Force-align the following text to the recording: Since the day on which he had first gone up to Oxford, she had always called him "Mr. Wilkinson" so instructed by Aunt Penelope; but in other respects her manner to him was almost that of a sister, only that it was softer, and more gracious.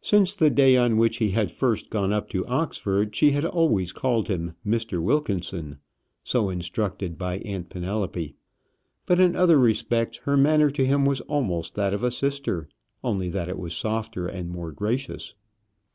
Since 0.00 0.34
the 0.34 0.48
day 0.48 0.74
on 0.78 0.96
which 0.96 1.18
he 1.18 1.32
had 1.32 1.50
first 1.52 1.90
gone 1.90 2.10
up 2.10 2.30
to 2.30 2.46
Oxford, 2.46 3.14
she 3.14 3.32
had 3.32 3.44
always 3.44 3.92
called 3.92 4.28
him 4.28 4.54
"Mr. 4.66 5.02
Wilkinson" 5.02 5.80
so 6.24 6.48
instructed 6.48 7.18
by 7.18 7.40
Aunt 7.40 7.68
Penelope; 7.68 8.36
but 9.04 9.20
in 9.20 9.36
other 9.36 9.58
respects 9.58 10.16
her 10.24 10.38
manner 10.38 10.70
to 10.70 10.86
him 10.86 11.04
was 11.04 11.20
almost 11.20 11.74
that 11.74 11.92
of 11.92 12.02
a 12.02 12.10
sister, 12.10 12.70
only 13.04 13.28
that 13.28 13.50
it 13.50 13.58
was 13.58 13.76
softer, 13.76 14.26
and 14.26 14.48
more 14.48 14.72
gracious. 14.72 15.34